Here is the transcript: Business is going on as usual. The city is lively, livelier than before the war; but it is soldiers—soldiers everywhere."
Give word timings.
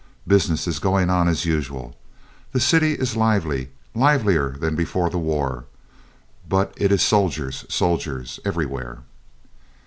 Business 0.25 0.65
is 0.65 0.79
going 0.79 1.11
on 1.11 1.27
as 1.27 1.45
usual. 1.45 1.95
The 2.53 2.59
city 2.59 2.93
is 2.93 3.15
lively, 3.15 3.69
livelier 3.93 4.49
than 4.53 4.75
before 4.75 5.11
the 5.11 5.19
war; 5.19 5.65
but 6.49 6.73
it 6.75 6.91
is 6.91 7.03
soldiers—soldiers 7.03 8.39
everywhere." 8.43 9.03